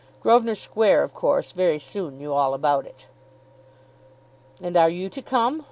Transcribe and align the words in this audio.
Grosvenor 0.19 0.55
Square, 0.55 1.03
of 1.03 1.13
course, 1.13 1.51
very 1.51 1.77
soon 1.77 2.17
knew 2.17 2.33
all 2.33 2.55
about 2.55 2.87
it. 2.87 3.05
"And 4.59 4.75
are 4.75 4.89
you 4.89 5.09
to 5.09 5.21
come?" 5.21 5.59